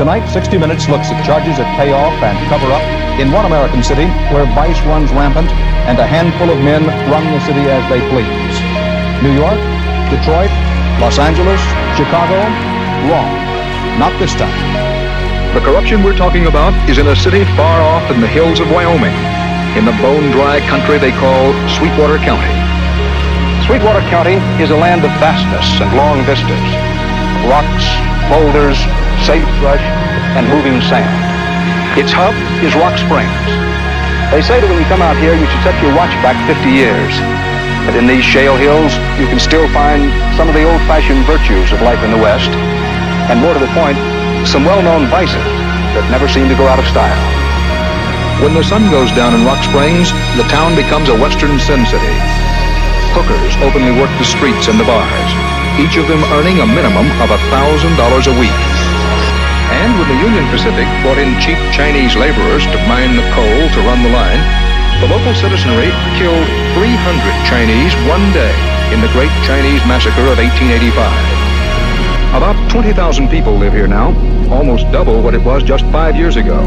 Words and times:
Tonight, 0.00 0.24
60 0.32 0.56
Minutes 0.56 0.88
looks 0.88 1.12
at 1.12 1.20
charges 1.28 1.60
of 1.60 1.68
payoff 1.76 2.16
and 2.24 2.32
cover 2.48 2.72
up 2.72 2.80
in 3.20 3.28
one 3.28 3.44
American 3.44 3.84
city 3.84 4.08
where 4.32 4.48
vice 4.56 4.80
runs 4.88 5.12
rampant 5.12 5.52
and 5.84 6.00
a 6.00 6.08
handful 6.08 6.48
of 6.48 6.56
men 6.64 6.88
run 7.12 7.20
the 7.36 7.42
city 7.44 7.68
as 7.68 7.84
they 7.92 8.00
please. 8.08 8.56
New 9.20 9.36
York, 9.36 9.60
Detroit, 10.08 10.48
Los 11.04 11.20
Angeles, 11.20 11.60
Chicago? 12.00 12.40
Wrong. 13.12 13.28
Not 14.00 14.16
this 14.16 14.32
time. 14.40 14.56
The 15.52 15.60
corruption 15.60 16.00
we're 16.00 16.16
talking 16.16 16.48
about 16.48 16.72
is 16.88 16.96
in 16.96 17.12
a 17.12 17.16
city 17.20 17.44
far 17.52 17.84
off 17.84 18.08
in 18.08 18.24
the 18.24 18.32
hills 18.32 18.56
of 18.56 18.72
Wyoming, 18.72 19.12
in 19.76 19.84
the 19.84 19.92
bone-dry 20.00 20.64
country 20.64 20.96
they 20.96 21.12
call 21.20 21.52
Sweetwater 21.76 22.16
County. 22.24 22.48
Sweetwater 23.68 24.00
County 24.08 24.40
is 24.64 24.72
a 24.72 24.80
land 24.80 25.04
of 25.04 25.12
vastness 25.20 25.68
and 25.76 25.92
long 25.92 26.24
vistas, 26.24 26.68
rocks, 27.52 27.84
boulders, 28.32 28.80
sagebrush, 29.26 29.82
and 30.36 30.46
moving 30.48 30.80
sand. 30.86 31.08
Its 31.98 32.14
hub 32.14 32.32
is 32.62 32.72
Rock 32.78 32.94
Springs. 32.94 33.50
They 34.30 34.42
say 34.46 34.62
that 34.62 34.68
when 34.70 34.78
you 34.78 34.86
come 34.86 35.02
out 35.02 35.18
here, 35.18 35.34
you 35.34 35.42
should 35.42 35.64
set 35.66 35.74
your 35.82 35.90
watch 35.98 36.14
back 36.22 36.38
50 36.46 36.70
years. 36.70 37.10
But 37.82 37.98
in 37.98 38.06
these 38.06 38.22
shale 38.22 38.54
hills, 38.54 38.94
you 39.18 39.26
can 39.26 39.42
still 39.42 39.66
find 39.74 40.06
some 40.38 40.46
of 40.46 40.54
the 40.54 40.62
old-fashioned 40.62 41.26
virtues 41.26 41.74
of 41.74 41.82
life 41.82 41.98
in 42.06 42.14
the 42.14 42.22
West, 42.22 42.52
and 43.26 43.42
more 43.42 43.50
to 43.50 43.58
the 43.58 43.74
point, 43.74 43.98
some 44.46 44.62
well-known 44.62 45.10
vices 45.10 45.50
that 45.98 46.06
never 46.14 46.30
seem 46.30 46.46
to 46.46 46.54
go 46.54 46.70
out 46.70 46.78
of 46.78 46.86
style. 46.86 47.18
When 48.38 48.54
the 48.54 48.62
sun 48.62 48.86
goes 48.88 49.10
down 49.12 49.34
in 49.34 49.42
Rock 49.42 49.60
Springs, 49.66 50.14
the 50.38 50.46
town 50.46 50.78
becomes 50.78 51.10
a 51.10 51.18
western 51.18 51.58
sin 51.58 51.82
city. 51.90 52.14
Hookers 53.12 53.58
openly 53.66 53.92
work 53.98 54.14
the 54.16 54.24
streets 54.24 54.70
and 54.70 54.78
the 54.78 54.86
bars, 54.86 55.32
each 55.82 55.98
of 55.98 56.06
them 56.06 56.22
earning 56.38 56.62
a 56.62 56.70
minimum 56.70 57.10
of 57.18 57.34
$1,000 57.34 57.50
a 57.50 58.34
week. 58.38 58.79
And 59.80 59.96
when 59.96 60.08
the 60.12 60.20
Union 60.20 60.44
Pacific 60.52 60.84
brought 61.00 61.16
in 61.16 61.32
cheap 61.40 61.56
Chinese 61.72 62.12
laborers 62.12 62.64
to 62.68 62.78
mine 62.84 63.16
the 63.16 63.24
coal 63.32 63.60
to 63.72 63.80
run 63.88 64.04
the 64.04 64.12
line, 64.12 64.40
the 65.00 65.08
local 65.08 65.32
citizenry 65.32 65.88
killed 66.20 66.46
300 66.76 66.84
Chinese 67.48 67.94
one 68.04 68.20
day 68.36 68.52
in 68.92 69.00
the 69.00 69.08
Great 69.16 69.32
Chinese 69.48 69.80
Massacre 69.88 70.28
of 70.28 70.36
1885. 70.36 71.40
About 72.36 72.70
20,000 72.70 73.28
people 73.28 73.56
live 73.56 73.72
here 73.72 73.88
now, 73.88 74.08
almost 74.52 74.84
double 74.92 75.22
what 75.22 75.34
it 75.34 75.42
was 75.42 75.62
just 75.62 75.86
five 75.86 76.14
years 76.14 76.36
ago, 76.36 76.60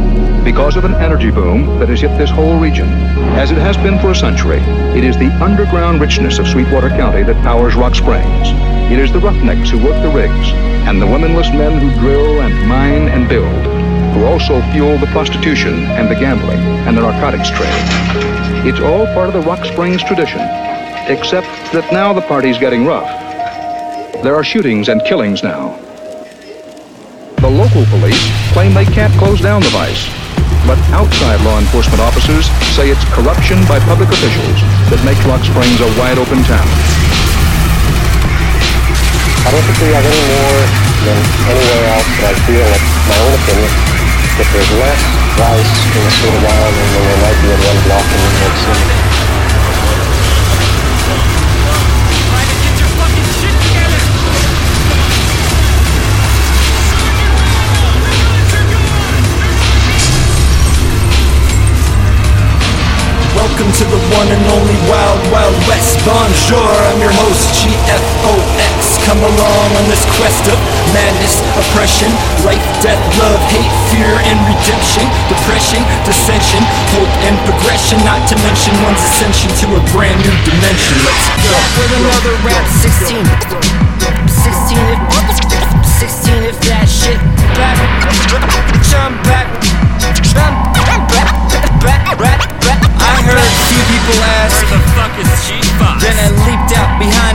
because 0.44 0.76
of 0.76 0.84
an 0.84 0.96
energy 0.96 1.30
boom 1.30 1.78
that 1.78 1.90
has 1.90 2.02
hit 2.02 2.18
this 2.18 2.32
whole 2.32 2.60
region. 2.60 2.90
As 3.38 3.52
it 3.52 3.60
has 3.60 3.78
been 3.78 4.00
for 4.00 4.10
a 4.10 4.16
century, 4.16 4.60
it 4.98 5.04
is 5.04 5.18
the 5.18 5.30
underground 5.40 6.02
richness 6.02 6.40
of 6.40 6.48
Sweetwater 6.48 6.90
County 6.90 7.22
that 7.22 7.42
powers 7.44 7.76
Rock 7.76 7.94
Springs. 7.94 8.73
It 8.94 9.00
is 9.00 9.12
the 9.12 9.18
roughnecks 9.18 9.72
who 9.72 9.84
work 9.84 10.00
the 10.04 10.14
rigs, 10.14 10.54
and 10.86 11.02
the 11.02 11.08
womenless 11.08 11.50
men 11.50 11.82
who 11.82 11.90
drill 12.00 12.42
and 12.42 12.54
mine 12.70 13.10
and 13.10 13.28
build, 13.28 13.66
who 14.14 14.24
also 14.26 14.62
fuel 14.72 15.00
the 15.00 15.08
prostitution 15.08 15.74
and 15.98 16.12
the 16.12 16.14
gambling 16.14 16.62
and 16.86 16.96
the 16.96 17.02
narcotics 17.02 17.50
trade. 17.50 17.74
It's 18.70 18.80
all 18.80 19.08
part 19.18 19.30
of 19.30 19.34
the 19.34 19.42
Rock 19.50 19.66
Springs 19.66 20.04
tradition, 20.04 20.42
except 21.10 21.50
that 21.74 21.90
now 21.92 22.14
the 22.14 22.22
party's 22.22 22.60
getting 22.60 22.86
rough. 22.86 23.10
There 24.22 24.36
are 24.36 24.44
shootings 24.44 24.90
and 24.90 25.02
killings 25.06 25.42
now. 25.42 25.74
The 27.42 27.50
local 27.50 27.86
police 27.90 28.22
claim 28.54 28.76
they 28.76 28.86
can't 28.86 29.14
close 29.18 29.42
down 29.42 29.64
the 29.64 29.74
vice, 29.74 30.06
but 30.70 30.78
outside 30.94 31.42
law 31.42 31.58
enforcement 31.58 32.00
officers 32.00 32.46
say 32.78 32.92
it's 32.92 33.04
corruption 33.10 33.58
by 33.66 33.80
public 33.90 34.10
officials 34.10 34.62
that 34.94 35.02
makes 35.02 35.26
Rock 35.26 35.42
Springs 35.42 35.82
a 35.82 35.90
wide 35.98 36.20
open 36.20 36.44
town. 36.44 37.03
I 39.44 39.52
don't 39.52 39.60
think 39.68 39.76
we 39.84 39.92
have 39.92 40.08
any 40.08 40.24
more 40.24 40.60
than 41.04 41.20
anywhere 41.52 41.86
else, 41.92 42.08
but 42.16 42.32
I 42.32 42.34
feel, 42.48 42.64
like 42.64 42.86
my 43.12 43.18
own 43.28 43.34
opinion, 43.44 43.72
that 44.40 44.48
there's 44.56 44.72
less 44.80 45.04
vice 45.36 45.76
in 45.84 46.00
the 46.00 46.12
state 46.16 46.32
of 46.32 46.42
Wyoming 46.48 46.90
than 46.96 47.04
there 47.04 47.20
might 47.28 47.40
be 47.44 47.52
in 47.52 47.60
one 47.60 47.80
block 47.84 48.08
in 48.08 48.20
New 48.24 48.40
York 48.40 48.56
City. 48.64 48.88
Welcome 63.36 63.72
to 63.76 63.86
the 63.92 64.00
one 64.16 64.30
and 64.32 64.46
only 64.56 64.78
Wild 64.88 65.20
Wild 65.36 65.58
West. 65.68 66.00
Bonjour, 66.08 66.64
I'm 66.64 67.00
your 67.04 67.12
host, 67.12 67.60
GFOX. 67.60 68.83
Come 69.04 69.20
along 69.20 69.68
on 69.76 69.86
this 69.92 70.04
quest 70.16 70.48
of 70.48 70.58
madness, 70.96 71.44
oppression, 71.60 72.08
life, 72.48 72.64
death, 72.80 73.00
love, 73.20 73.40
hate, 73.52 73.68
fear, 73.92 74.08
and 74.08 74.38
redemption, 74.48 75.04
depression, 75.28 75.84
dissension, 76.08 76.64
hope, 76.96 77.12
and 77.28 77.36
progression. 77.44 78.00
Not 78.08 78.24
to 78.32 78.36
mention 78.40 78.72
one's 78.80 79.04
ascension 79.04 79.52
to 79.60 79.76
a 79.76 79.82
brand 79.92 80.18
new 80.24 80.36
dimension. 80.48 80.96
Let's 81.04 81.28
go. 81.44 81.52
with 81.84 81.94
another 82.00 82.34
rap 82.48 82.66
16 82.80 83.28
16 83.28 84.78
if 84.88 85.00
16 86.00 86.44
if 86.44 86.58
that 86.68 86.88
shit 86.88 88.53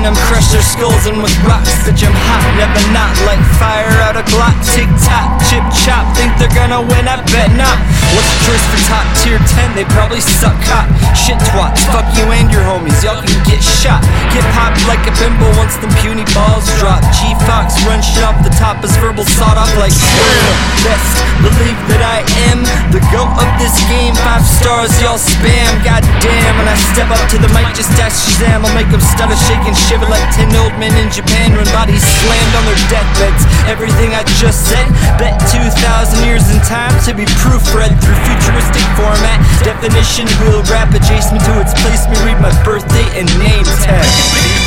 them, 0.09 0.17
crushed 0.25 0.53
their 0.53 0.63
skulls 0.63 1.07
and 1.07 1.23
with 1.23 1.37
rocks. 1.45 1.69
Bitch, 1.85 2.01
I'm 2.01 2.13
hot, 2.13 2.41
never 2.57 2.81
not 2.97 3.13
like 3.29 3.43
fire 3.61 3.93
out 4.09 4.17
of 4.17 4.25
Glock. 4.33 4.57
Tick 4.73 4.89
tock, 5.05 5.37
chip 5.49 5.65
chop, 5.85 6.05
think 6.17 6.33
they're 6.41 6.53
gonna 6.57 6.81
win? 6.81 7.05
I 7.09 7.21
bet 7.29 7.53
not. 7.57 7.97
What's 8.19 8.34
the 8.34 8.51
choice 8.51 8.67
for 8.75 8.81
top 8.91 9.06
tier 9.23 9.39
10? 9.39 9.79
They 9.79 9.87
probably 9.95 10.19
suck 10.19 10.59
hot. 10.67 10.91
Shit 11.15 11.39
twats, 11.55 11.87
fuck 11.95 12.03
you 12.19 12.27
and 12.34 12.51
your 12.51 12.67
homies, 12.67 12.99
y'all 12.99 13.23
can 13.23 13.39
get 13.47 13.62
shot. 13.62 14.03
Get 14.34 14.43
popped 14.59 14.83
like 14.91 14.99
a 15.06 15.15
bimbo 15.23 15.47
once 15.55 15.79
them 15.79 15.95
puny 16.03 16.27
balls 16.34 16.67
drop. 16.83 16.99
G 17.15 17.31
Fox 17.47 17.78
run 17.87 18.03
shit 18.03 18.27
off 18.27 18.34
the 18.43 18.51
top, 18.59 18.83
his 18.83 18.91
verbal 18.99 19.23
sawed 19.23 19.55
off 19.55 19.71
like 19.78 19.95
square. 19.95 20.51
Best 20.83 21.15
believe 21.47 21.78
that 21.95 22.03
I 22.03 22.19
am 22.51 22.67
the 22.91 22.99
goat 23.15 23.31
of 23.39 23.47
this 23.62 23.78
game. 23.87 24.19
Five 24.27 24.43
stars, 24.43 24.91
y'all 24.99 25.23
spam. 25.23 25.71
Goddamn, 25.87 26.59
when 26.59 26.67
I 26.67 26.75
step 26.91 27.15
up 27.15 27.23
to 27.31 27.39
the 27.39 27.47
mic, 27.55 27.71
just 27.78 27.95
ask 28.03 28.19
Shazam. 28.27 28.67
I'll 28.67 28.75
make 28.75 28.91
them 28.91 29.05
stutter, 29.15 29.39
shake 29.47 29.62
and 29.62 29.78
shiver 29.78 30.11
like 30.11 30.27
10 30.34 30.51
old 30.59 30.75
men 30.83 30.91
in 30.99 31.07
Japan 31.15 31.55
when 31.55 31.71
bodies 31.71 32.03
slammed 32.03 32.55
on 32.59 32.67
their 32.67 32.83
deathbeds. 32.91 33.18
Everything 33.69 34.17
I 34.17 34.25
just 34.41 34.65
said, 34.65 34.89
bet 35.21 35.37
2,000 35.53 36.25
years 36.25 36.49
in 36.49 36.59
time 36.65 36.97
to 37.05 37.12
be 37.12 37.29
proofread 37.45 37.93
through 38.01 38.17
futuristic 38.25 38.83
format. 38.97 39.39
Definition 39.62 40.25
will 40.41 40.62
rap 40.73 40.89
adjacent 40.95 41.45
to 41.45 41.61
its 41.61 41.77
placement. 41.84 42.19
Read 42.25 42.41
my 42.41 42.51
birthday 42.65 43.05
and 43.21 43.28
name 43.39 43.69
tag. 43.84 44.58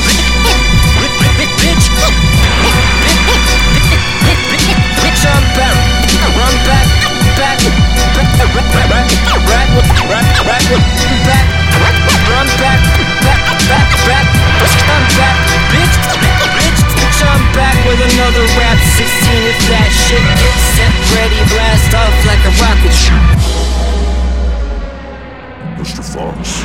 Another 18.31 18.47
rap 18.55 18.79
16 18.79 19.43
if 19.43 19.59
that 19.67 19.91
shit 19.91 20.23
gets 20.39 20.63
set 20.79 20.95
ready, 21.19 21.35
blast 21.51 21.91
off 21.91 22.15
like 22.23 22.39
a 22.47 22.53
rocket. 22.63 22.95
Mr. 25.75 25.99
Fox. 25.99 26.63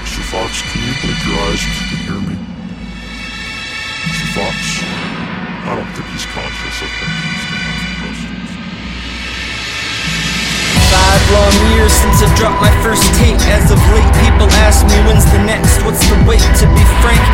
Mr. 0.00 0.24
Fox, 0.32 0.64
can 0.72 0.80
you 0.80 0.94
blink 1.04 1.20
your 1.28 1.36
eyes 1.44 1.60
if 1.60 1.76
you 1.76 1.86
can 1.92 2.00
hear 2.08 2.20
me? 2.24 2.36
Mr. 4.08 4.26
Fox. 4.32 4.56
I 5.68 5.76
don't 5.76 5.92
think 5.92 6.08
he's 6.08 6.24
conscious. 6.32 6.76
I 6.80 6.88
think 6.88 7.12
he's 7.20 7.44
gonna 7.52 7.68
have 7.68 7.92
to. 7.92 8.52
Five 10.92 11.24
long 11.32 11.56
years 11.72 11.92
since 11.92 12.20
I 12.20 12.28
dropped 12.36 12.60
my 12.60 12.72
first 12.84 13.04
tape. 13.16 13.40
As 13.48 13.68
of 13.72 13.80
late, 13.92 14.12
people 14.24 14.48
ask 14.64 14.84
me 14.88 14.96
when's 15.08 15.24
the 15.32 15.40
next, 15.44 15.80
what's 15.84 16.04
the 16.04 16.16
wait? 16.28 16.44
To 16.60 16.66
be 16.76 16.84
frank, 17.00 17.24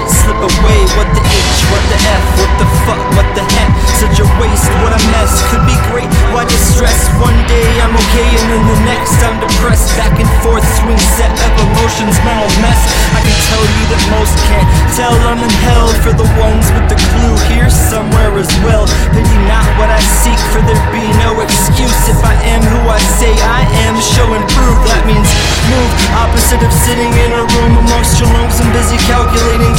date, 0.00 0.10
slip 0.10 0.40
away. 0.40 0.80
What 0.96 1.08
the 1.12 1.22
H, 1.22 1.60
what 1.68 1.84
the 1.92 1.98
F, 2.00 2.24
what 2.40 2.52
the 2.56 2.68
fuck, 2.86 3.02
what 3.16 3.28
the 3.36 3.44
heck? 3.44 3.70
Such 4.00 4.16
a 4.20 4.26
waste, 4.40 4.70
what 4.80 4.96
a 4.96 5.00
mess. 5.12 5.32
Could 5.52 5.64
be 5.68 5.76
great, 5.92 6.08
why 6.32 6.44
distress? 6.48 7.08
One 7.20 7.36
day 7.48 7.68
I'm 7.84 7.92
okay, 7.92 8.28
and 8.40 8.46
then 8.48 8.64
the 8.64 8.78
next 8.88 9.20
I'm 9.20 9.36
depressed. 9.40 9.92
Back 9.96 10.16
and 10.16 10.30
forth, 10.40 10.64
swing 10.80 11.00
set 11.16 11.32
of 11.32 11.52
emotions, 11.68 12.16
mental 12.24 12.48
mess. 12.64 12.80
I 13.12 13.20
can 13.20 13.36
tell 13.52 13.64
you 13.64 13.84
that 13.92 14.02
most 14.16 14.34
can't 14.48 14.68
tell 14.96 15.14
I'm 15.28 15.40
in 15.40 15.54
hell 15.68 15.90
for 16.00 16.12
the 16.16 16.28
ones 16.40 16.64
with 16.72 16.86
the 16.88 16.98
clue 17.12 17.36
here 17.52 17.68
somewhere 17.68 18.32
as 18.40 18.50
well. 18.64 18.88
Pity 19.12 19.38
not 19.48 19.68
what 19.76 19.92
I 19.92 20.00
seek, 20.24 20.40
for 20.54 20.64
there 20.64 20.80
be 20.94 21.04
no 21.20 21.36
excuse. 21.44 21.98
If 22.08 22.20
I 22.24 22.36
am 22.48 22.62
who 22.64 22.80
I 22.88 23.00
say 23.20 23.32
I 23.36 23.68
am, 23.84 23.94
show 24.00 24.32
and 24.32 24.44
prove. 24.48 24.80
That 24.88 25.04
means 25.04 25.28
move. 25.68 25.92
Opposite 26.16 26.62
of 26.64 26.72
sitting 26.72 27.12
in 27.20 27.30
a 27.36 27.44
room 27.44 27.72
amongst 27.84 28.16
your 28.16 28.30
lungs 28.32 28.56
and 28.60 28.70
busy 28.72 28.96
calculating 29.06 29.69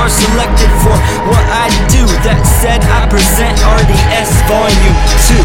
are 0.00 0.08
selected 0.08 0.72
for 0.80 0.96
what 1.28 1.44
I 1.64 1.68
do. 1.92 2.04
That 2.24 2.40
said, 2.60 2.80
I 2.88 3.04
present 3.12 3.56
RDS 3.60 4.32
Volume 4.48 4.98
2. 5.28 5.44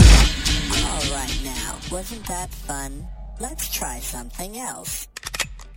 Alright 0.95 1.37
now, 1.43 1.75
wasn't 1.91 2.25
that 2.27 2.49
fun? 2.49 3.05
Let's 3.39 3.67
try 3.69 3.99
something 3.99 4.57
else. 4.57 5.07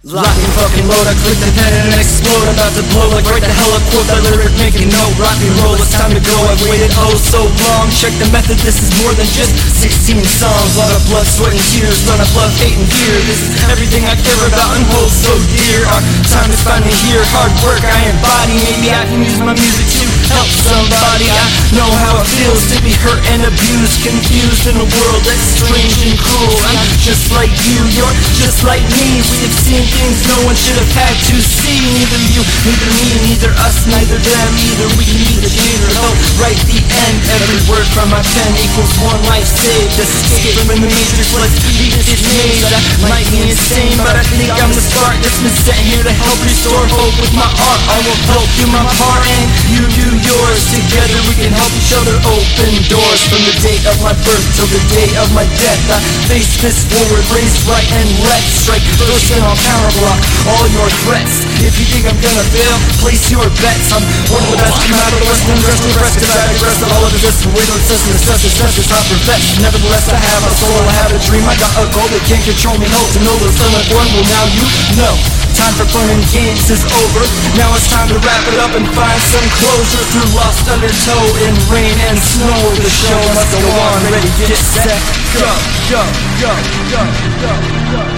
Lock 0.07 0.31
and 0.31 0.53
fucking 0.55 0.87
load, 0.87 1.11
I 1.11 1.15
click 1.27 1.35
the 1.43 1.51
pen 1.59 1.75
and 1.75 1.99
explode 1.99 2.47
About 2.55 2.71
to 2.79 2.87
blow 2.95 3.11
like 3.19 3.27
right 3.27 3.43
the 3.43 3.51
hell 3.51 3.67
I 3.75 3.83
quote 3.91 4.07
that 4.07 4.23
lyric 4.31 4.55
making 4.55 4.95
no 4.95 5.03
Rock 5.19 5.35
and 5.43 5.51
roll, 5.59 5.75
it's 5.75 5.91
time 5.91 6.15
to 6.15 6.23
go, 6.23 6.39
I've 6.47 6.63
waited 6.71 6.95
oh 7.03 7.19
so 7.19 7.43
long 7.67 7.91
Check 7.91 8.15
the 8.23 8.31
method, 8.31 8.63
this 8.63 8.79
is 8.79 8.95
more 9.03 9.11
than 9.19 9.27
just 9.35 9.59
16 9.83 10.23
songs 10.23 10.79
Lot 10.79 10.95
of 10.95 11.03
blood, 11.11 11.27
sweat 11.27 11.51
and 11.51 11.67
tears, 11.75 11.99
lot 12.07 12.23
of 12.23 12.31
love, 12.39 12.55
hate 12.63 12.79
and 12.79 12.87
fear 12.87 13.19
This 13.27 13.43
is 13.43 13.51
everything 13.75 14.07
I 14.07 14.15
care 14.15 14.39
about 14.47 14.71
and 14.79 14.87
hold 14.95 15.11
so 15.11 15.35
dear 15.51 15.83
Our 15.91 16.03
time 16.31 16.55
is 16.55 16.63
finally 16.63 16.95
here, 17.11 17.27
hard 17.35 17.51
work 17.67 17.83
I 17.83 17.99
embody 18.07 18.55
Maybe 18.55 18.95
I 18.95 19.03
can 19.03 19.19
use 19.19 19.43
my 19.43 19.51
music 19.51 19.83
to 19.83 20.18
help 20.33 20.51
somebody. 20.65 21.29
I 21.29 21.47
know 21.77 21.91
how 21.91 22.21
it 22.21 22.29
feels 22.37 22.63
to 22.73 22.79
be 22.85 22.93
hurt 22.93 23.23
and 23.33 23.45
abused 23.49 23.99
Confused 23.99 24.71
in 24.71 24.77
a 24.79 24.89
world 24.89 25.23
that's 25.27 25.47
strange 25.59 25.99
and 26.07 26.15
cruel. 26.17 26.55
I'm 26.71 26.81
just 27.03 27.35
like 27.35 27.51
you, 27.67 27.83
you're 27.93 28.17
just 28.39 28.63
like 28.63 28.85
me. 28.95 29.19
We've 29.21 29.59
seen 29.67 29.83
things 29.85 30.23
no 30.29 30.39
one 30.47 30.55
should 30.55 30.79
have 30.79 30.93
had 30.95 31.17
to 31.29 31.37
see. 31.43 31.83
Neither 31.83 32.21
you, 32.31 32.43
neither 32.63 32.91
me, 33.01 33.09
neither 33.27 33.53
us, 33.67 33.85
neither 33.91 34.17
them. 34.17 34.51
Either 34.55 34.89
we 34.97 35.05
can 35.09 35.21
either 35.35 35.51
change 35.51 35.83
or 35.83 35.93
help 35.99 36.17
write 36.39 36.61
the 36.71 36.79
end. 36.79 37.17
Every 37.43 37.61
word 37.67 37.87
from 37.91 38.13
my 38.13 38.23
pen 38.23 38.53
equals 38.61 38.93
one 39.03 39.21
life 39.29 39.49
saved. 39.49 39.99
Escape 39.99 40.55
from 40.63 40.79
the 40.79 40.89
matrix, 40.89 41.29
let's 41.35 41.59
beat 41.65 41.95
this 41.99 42.23
maze 42.39 42.65
I 42.71 42.81
might 43.09 43.29
be 43.33 43.51
insane, 43.51 43.99
but 43.99 44.15
I 44.15 44.25
think 44.25 44.53
I'm 44.53 44.73
the 44.73 44.85
spark 44.85 45.17
That's 45.21 45.41
been 45.43 45.55
sent 45.65 45.83
here 45.91 46.05
to 46.05 46.15
help 46.15 46.39
restore 46.45 46.85
hope 46.93 47.15
with 47.19 47.35
my 47.35 47.49
art. 47.49 47.83
I 47.93 47.99
will 48.05 48.21
help 48.31 48.51
you 48.61 48.67
my 48.71 48.85
part 49.01 49.23
and 49.27 49.47
you 49.75 49.83
do 49.97 50.09
yours 50.25 50.63
Together 50.73 51.19
we 51.29 51.35
can 51.39 51.53
help 51.53 51.73
each 51.77 51.93
other 51.95 52.17
open 52.27 52.73
doors 52.91 53.21
From 53.29 53.43
the 53.45 53.55
date 53.63 53.85
of 53.87 53.97
my 54.03 54.15
birth 54.25 54.47
till 54.57 54.71
the 54.71 54.83
day 54.91 55.11
of 55.21 55.29
my 55.35 55.47
death 55.59 55.83
I 55.93 55.99
face 56.31 56.59
this 56.63 56.87
forward, 56.89 57.25
raise 57.35 57.55
right 57.69 57.85
and 57.99 58.09
left 58.25 58.49
Strike 58.65 58.87
first 58.99 59.31
and 59.35 59.43
I'll 59.45 59.59
counter 59.59 59.93
block 60.01 60.21
all 60.49 60.67
your 60.73 60.89
threats 61.05 61.45
If 61.63 61.77
you 61.77 61.87
think 61.93 62.05
I'm 62.09 62.19
gonna 62.19 62.47
fail, 62.51 62.77
place 63.03 63.31
your 63.31 63.47
bets 63.61 63.93
I'm 63.93 64.05
one 64.33 64.43
of 64.45 64.51
the 64.55 64.61
best, 64.63 64.79
come 64.87 64.99
out 64.99 65.13
of 65.13 65.21
the 65.21 65.29
west 65.29 65.45
and 65.47 65.61
dressed 65.61 65.85
and 65.85 65.95
pressed 65.95 66.17
Cause 66.19 66.35
I 66.35 66.45
digress 66.57 66.79
all 66.89 67.03
of 67.05 67.13
this 67.15 67.37
but 67.45 67.53
We 67.55 67.63
don't 67.69 67.81
assess 67.83 68.03
and 68.09 68.17
assess, 68.17 68.41
assess, 68.45 68.75
it's 68.81 68.91
not 68.91 69.05
perfect 69.07 69.45
Nevertheless 69.61 70.07
I 70.09 70.19
have 70.19 70.43
a 70.43 70.53
soul, 70.57 70.83
I 70.89 70.95
have 71.05 71.13
a 71.15 71.21
dream 71.27 71.45
I 71.47 71.55
got 71.61 71.73
a 71.79 71.87
goal 71.93 72.09
that 72.11 72.23
can't 72.27 72.43
control 72.43 72.77
me 72.81 72.87
Hope 72.91 73.11
to 73.15 73.21
know 73.23 73.37
the 73.39 73.51
uninformed, 73.51 74.13
well 74.15 74.27
now 74.27 74.45
you 74.57 74.65
know 74.97 75.48
Time 75.59 75.75
for 75.75 75.91
fun 75.91 76.07
and 76.07 76.23
games 76.31 76.71
is 76.71 76.87
over. 76.87 77.23
Now 77.59 77.75
it's 77.75 77.91
time 77.91 78.07
to 78.15 78.19
wrap 78.23 78.47
it 78.47 78.59
up 78.63 78.71
and 78.79 78.87
find 78.95 79.21
some 79.35 79.49
closure 79.59 80.05
Through 80.15 80.31
lost 80.39 80.63
undertow 80.71 81.23
in 81.43 81.55
rain 81.67 81.99
and 82.07 82.17
snow. 82.17 82.63
The 82.79 82.87
show 82.87 83.19
must 83.35 83.51
go 83.59 83.67
on, 83.67 83.99
ready, 84.15 84.31
get 84.39 84.55
set, 84.55 85.03
go, 85.35 85.51
go, 85.91 86.03
go, 86.39 86.53
go, 86.95 87.03
go, 87.43 87.53
go 87.91 88.18